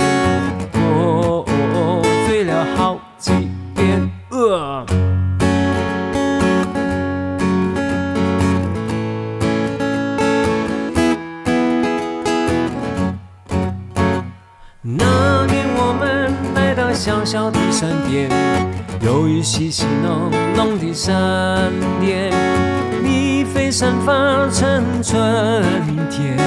[0.73, 3.31] 哦哦哦，醉了好几
[3.75, 4.09] 遍。
[4.29, 4.85] 呃
[14.81, 18.29] 那年我们来到小小的山边，
[19.01, 22.31] 有一细细浓浓的山巅，
[23.03, 25.63] 你飞散发成春
[26.11, 26.37] 天，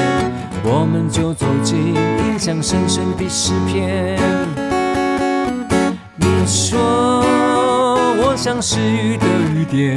[0.64, 4.18] 我们就走进印象深深的诗篇。
[6.16, 7.22] 你说
[8.20, 9.96] 我像是雨的雨点，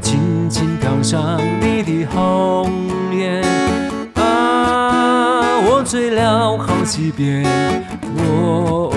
[0.00, 2.70] 轻轻飘上你的红
[3.12, 3.42] 颜。
[5.66, 7.44] 我醉了好几遍，
[8.16, 8.92] 我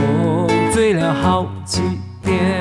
[0.73, 1.81] 醉了好几
[2.23, 2.56] 遍。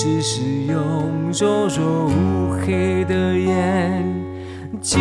[0.00, 4.04] 只是用灼灼乌黑的眼，
[4.80, 5.00] 轻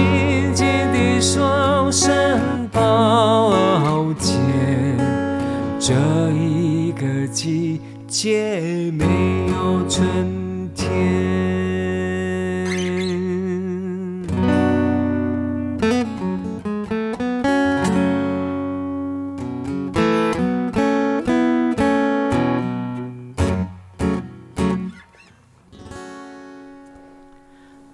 [0.56, 4.36] 轻地说声抱歉。
[5.80, 5.94] 这
[6.32, 9.06] 一个季节没
[9.52, 11.57] 有春天。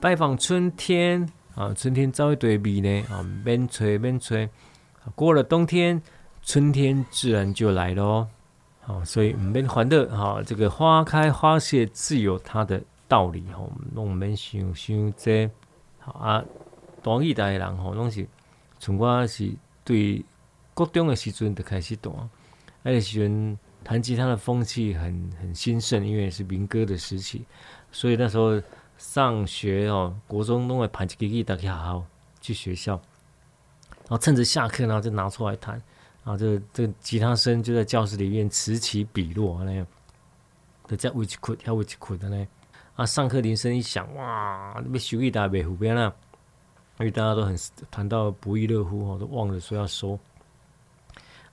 [0.04, 1.26] 拜访春天
[1.56, 4.50] 啊，春天早一堆味呢啊，免吹免吹，
[5.16, 6.02] 过了冬天。
[6.42, 8.28] 春天自然就来了，
[8.82, 15.50] 好，所以唔免烦恼哈，这个花开花谢自有它的道理哈，拢唔免想想这
[16.00, 16.44] 好啊。
[17.02, 18.28] 大一代的人吼，拢是
[18.80, 19.54] 从我是
[19.86, 20.26] 对
[20.74, 22.12] 国中的时阵就开始弹，
[22.82, 27.46] 那个时阵弹吉他的风气很很兴盛，因为是民歌的时期，
[27.90, 28.62] 所以那时候
[29.04, 32.06] 上学哦，国中拢会弹一支吉他去学校
[32.40, 32.94] 去学校，
[34.04, 35.80] 然后趁着下课然后就拿出来弹。
[36.24, 39.86] 啊，这这吉他声就在教室里面此起彼落那样，
[40.88, 42.48] 就在位置哭，跳位置哭的呢。
[42.96, 46.16] 啊，上课铃声一响，哇，那边休息大袂胡边了，
[47.00, 47.60] 因为大家都很
[47.92, 50.18] 弹到不亦乐乎哦，都忘了说要收。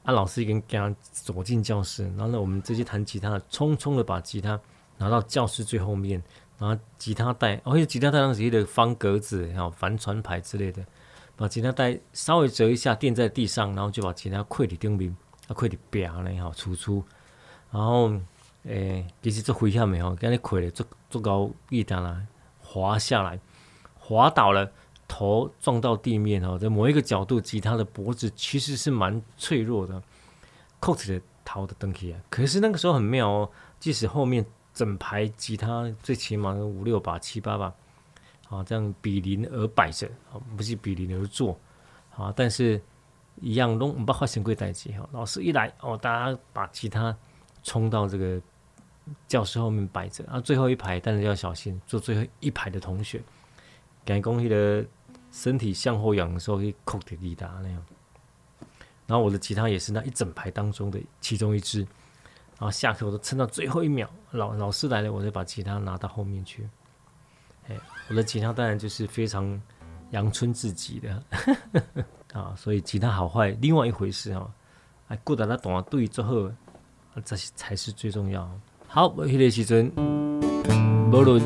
[0.05, 4.59] 啊，老师一个人跟他走进教室，然后呢，我们这些弹吉他的匆匆的把吉他
[4.98, 6.22] 拿到教室最后面，
[6.61, 10.84] 然后吉他带，哦，吉他带上是一个方格子，然后帆船牌之类的。
[11.34, 15.16] 把吉他带稍微折一下，垫在地上，然后就把吉他跪在顶面，
[15.48, 17.02] 啊，跪在表呢，哈，出出，
[17.70, 18.11] 然后，
[18.64, 22.20] 诶、欸，其实这回下面吼，跟你跪的足足高一点啦，
[22.62, 23.40] 滑下来，
[23.98, 24.70] 滑倒了，
[25.08, 30.02] 头撞到地面哦，在某一个角度，吉他的脖子其实是蛮脆弱的，
[30.78, 34.44] 扣起来头的登起啊，可是那个时候很妙哦，即使后面
[34.74, 37.74] 整排吉他最起码五六把、七八把。
[38.48, 41.56] 啊，这样比邻而摆着，啊，不是比邻而坐，
[42.16, 42.82] 啊，但是
[43.40, 45.08] 一样都不发生过代志哈。
[45.12, 47.16] 老师一来，哦，大家把吉他
[47.62, 48.42] 冲到这个
[49.28, 53.22] 教室后面摆着，啊，最后一排但是要小心，坐最后一排的同学，
[54.04, 54.84] 感觉讲的
[55.30, 57.80] 身体向后仰的时候，可以扣点力大那样。
[59.06, 61.86] 然后我的吉他也是那一整排当中的其中一支，
[62.61, 66.68] 然后下课我都撑到最后一秒，老老师来了，我就把吉他拿到后面去。
[68.11, 69.58] 我的吉他当然就是非常
[70.11, 71.22] 阳春自己的
[72.38, 74.52] 啊，所以吉他好坏另外一回事哈。
[75.08, 76.52] 哎，顾得他懂啊，对之后，
[77.24, 78.46] 这些才是最重要。
[78.88, 79.90] 好，我迄个时阵，
[81.11, 81.42] 无论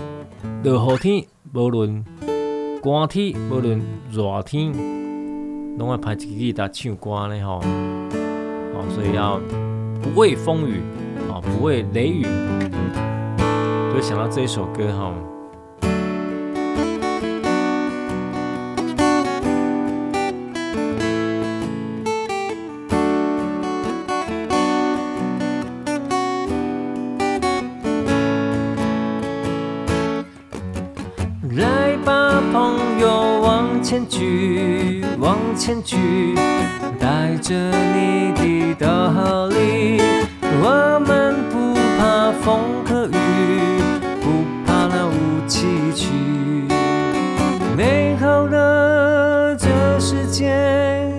[0.65, 2.05] 落雨天，无论
[2.83, 4.73] 寒天，无论热天，
[5.79, 7.59] 拢爱排一支吉他唱歌呢吼。
[7.61, 9.39] 啊，所以要
[10.03, 10.83] 不畏风雨
[11.35, 12.23] 啊，不畏雷雨，
[13.93, 15.13] 就想到这一首歌哈。
[33.83, 36.35] 前去，往前去，
[36.99, 40.01] 带着你的道理。
[42.43, 43.13] 风和雨，
[44.21, 46.09] 不怕那无期去。
[47.77, 50.55] 美好的这世界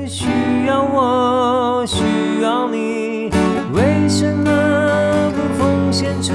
[0.07, 0.27] 需
[0.67, 3.29] 要我，需要你。
[3.73, 6.33] 为什么不奉献出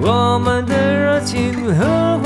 [0.00, 2.18] 我们的热情和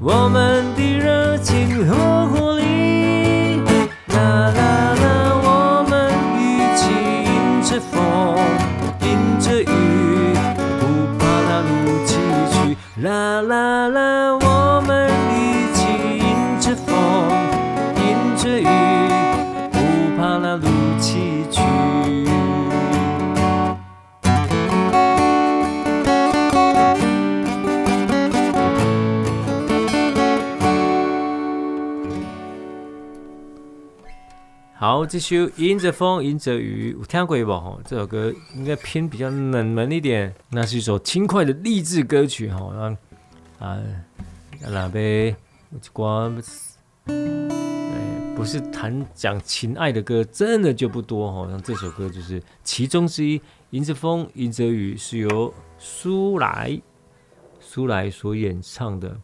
[0.00, 2.51] 我们的热情和火
[35.02, 37.50] 好，这首《迎着风，迎着雨》，我听过不？
[37.50, 40.32] 哈，这首歌应该偏比较冷门一点。
[40.50, 42.72] 那是一首轻快的励志歌曲，哈。
[42.78, 42.96] 啊
[43.58, 43.82] 啊，
[44.60, 45.34] 那边
[45.92, 46.40] 光，
[48.36, 51.50] 不是谈讲情爱的歌，真的就不多哈。
[51.50, 53.40] 像这首歌就是其中之一，
[53.70, 56.80] 《迎着风，迎着雨》是由苏来
[57.58, 59.16] 苏来所演唱的。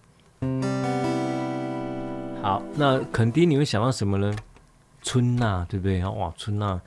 [2.42, 4.34] 好，那肯定你会想到什么呢？
[5.08, 6.04] 春呐，对不对？
[6.04, 6.78] 哇，春呐，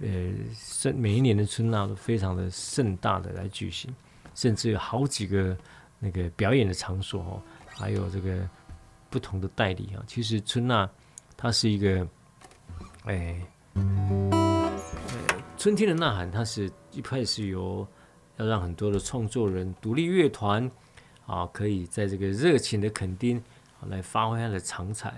[0.00, 0.08] 呃，
[0.54, 3.92] 盛每一年的春呐都非常的盛大的来举行，
[4.32, 5.56] 甚至有好几个
[5.98, 8.48] 那个表演的场所哦，还有这个
[9.10, 10.04] 不同的代理啊。
[10.06, 10.88] 其实春呐，
[11.36, 12.06] 它是一个，
[13.06, 13.44] 哎，
[13.74, 14.70] 呃，
[15.58, 17.84] 春天的呐喊，它是一开始由
[18.36, 20.70] 要让很多的创作人、独立乐团
[21.26, 23.36] 啊，可以在这个热情的垦丁
[23.80, 25.12] 啊来发挥它的长才。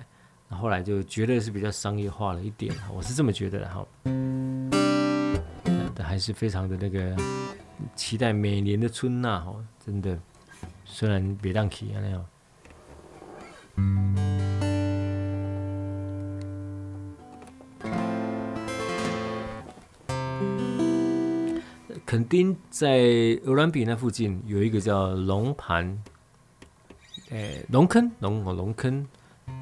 [0.50, 3.86] 后来就觉得是比较商业化了一点，我是这么觉得的哈。
[5.94, 7.16] 但还是非常的那个
[7.94, 10.18] 期待每年的春呐哈，真的
[10.84, 12.24] 虽然别当起啊那样。
[22.06, 22.98] 垦丁在
[23.44, 26.02] 鹅銮鼻那附近有一个叫龙盘，
[27.30, 29.06] 诶，龙坑龙哦龙坑。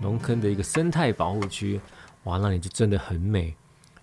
[0.02, 1.80] 龙坑的一个生态保护区，
[2.24, 3.54] 哇，那里就真的很美。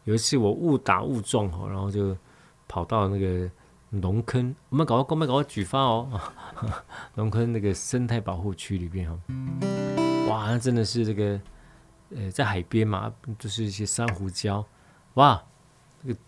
[0.03, 2.17] 有一次我误打误撞哈，然后就
[2.67, 3.49] 跑到那个
[3.91, 6.19] 龙坑，我们搞个公卖，搞个举发哦。
[7.15, 9.19] 龙坑那个生态保护区里边哈，
[10.27, 11.39] 哇，那真的是这个
[12.15, 14.65] 呃，在海边嘛，就是一些珊瑚礁，
[15.15, 15.43] 哇，
[16.01, 16.19] 这个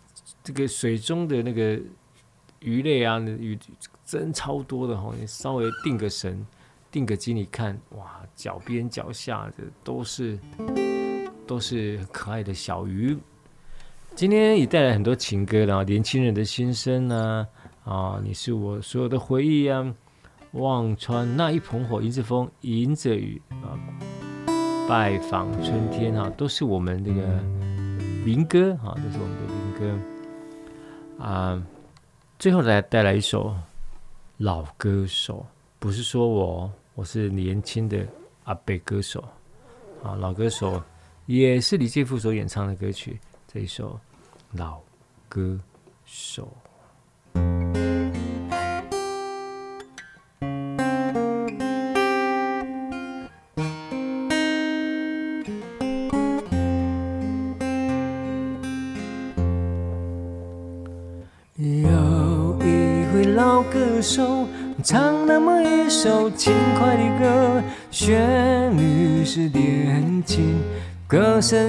[0.43, 1.82] 这个水中的那个
[2.59, 3.57] 鱼类啊，鱼
[4.05, 6.45] 真超多的哈，你稍微定个神。
[6.93, 10.37] 定个机，你看，哇，脚边脚下的都是
[11.47, 13.17] 都是可爱的小鱼。
[14.13, 17.47] 今天也带来很多情歌，然后年轻人的心声呢，
[17.83, 19.91] 啊，你是我所有的回忆、啊。
[20.51, 23.73] 望穿那一捧火，迎着风，迎着雨啊，
[24.87, 27.21] 拜访春天、啊，都是我们这个
[28.23, 31.63] 民歌啊，都是我们的民歌啊。
[32.37, 33.51] 最后来带来一首
[34.37, 35.43] 老歌手，
[35.79, 36.71] 不是说我。
[36.95, 38.07] 我是年轻的
[38.43, 39.19] 阿贝歌手，
[40.03, 40.81] 啊，老歌手
[41.25, 43.99] 也是李健富所演唱的歌曲，这一首
[44.51, 44.79] 老
[45.27, 45.59] 歌
[46.05, 46.55] 手。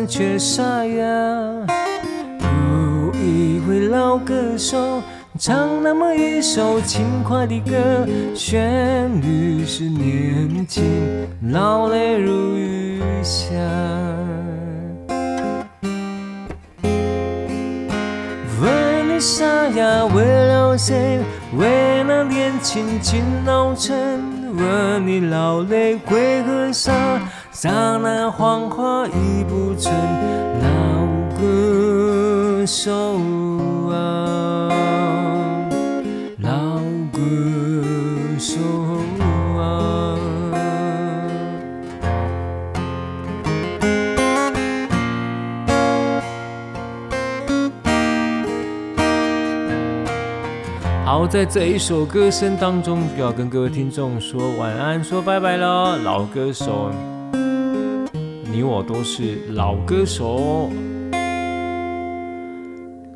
[0.07, 1.05] 却沙哑。
[2.41, 5.03] 有一位老歌手，
[5.39, 10.85] 唱那么一首轻快的歌，旋律是年轻，
[11.53, 13.55] 老泪如雨下。
[18.61, 21.21] 问你沙哑，为了谁？
[21.57, 23.95] 为那年轻倾老成，
[24.57, 26.93] 问你老泪归何沙？
[27.55, 29.95] 刹那黄花已不存，
[30.61, 31.07] 老
[31.39, 32.93] 歌手
[33.91, 34.69] 啊，
[36.41, 36.51] 老
[37.13, 37.21] 歌
[38.41, 38.59] 手
[39.57, 40.19] 啊。
[51.07, 55.97] 好，在这一首歌声当中，就要跟各位听众说晚安，说拜拜喽。
[56.03, 56.91] 老歌手，
[58.55, 60.71] 你我都是老歌手。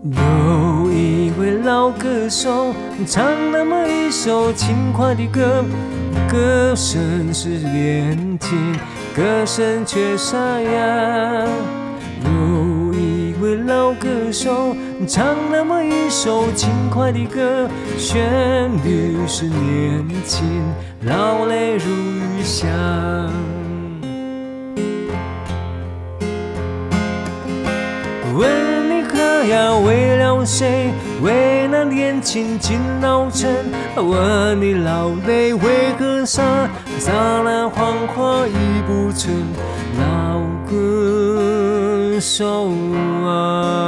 [0.02, 2.74] 有一位老歌手
[3.06, 5.64] 唱那么一首轻快的歌，
[6.28, 8.74] 歌声是年轻，
[9.14, 11.46] 歌声却沙哑。
[12.24, 14.74] 有一位老歌手
[15.06, 20.44] 唱那么一首轻快的歌，旋律是年轻，
[21.02, 22.66] 老泪如雨下。
[29.48, 30.92] 要为了谁？
[31.22, 33.48] 为那年轻进老城？
[33.96, 36.42] 问你老泪为何洒？
[36.98, 39.32] 洒了黄花已不成。
[39.98, 42.68] 老歌手
[43.24, 43.87] 啊，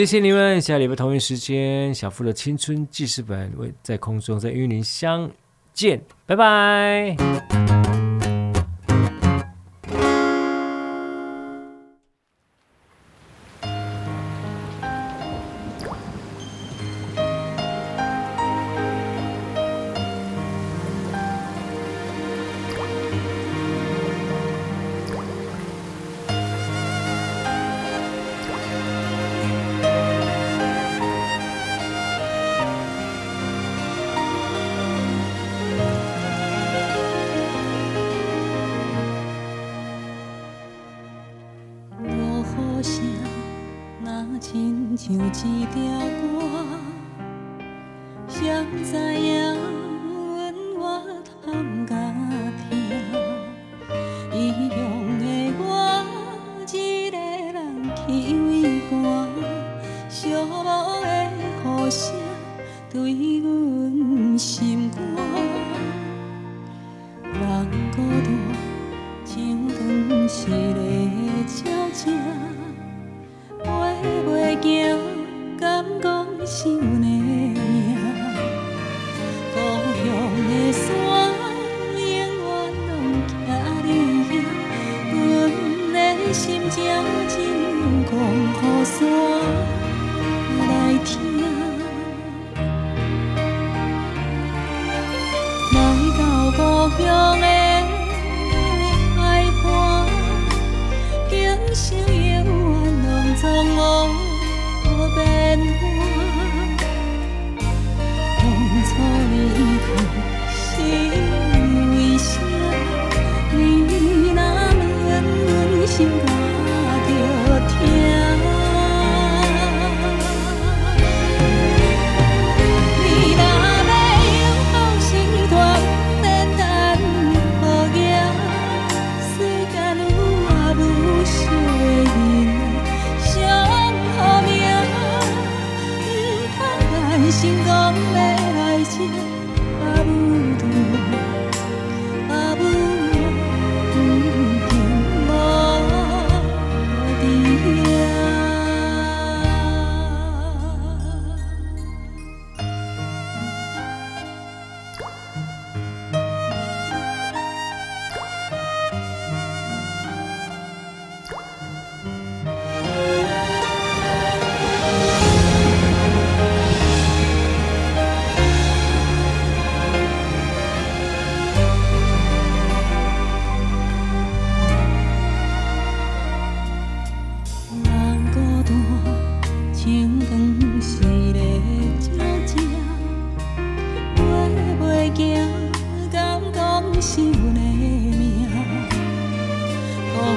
[0.00, 5.30] 谢谢你们，下礼拜同一时间，小富的青春记事本会在空中再与您相
[5.74, 7.14] 见，拜拜。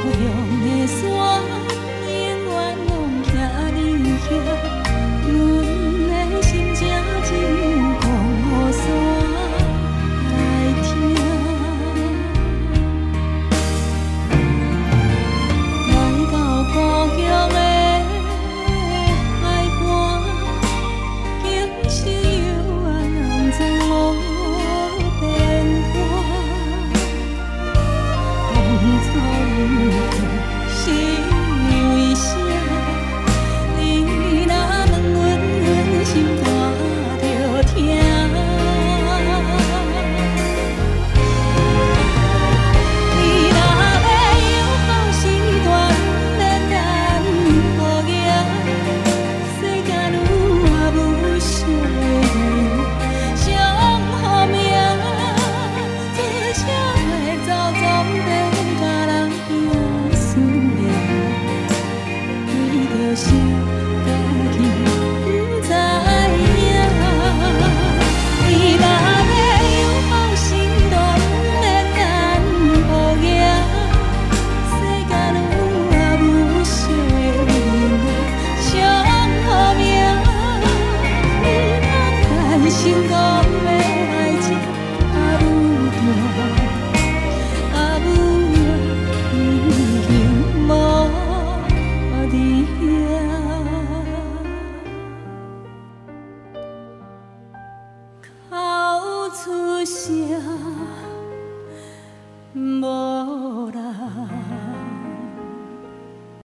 [0.04, 0.43] 不由。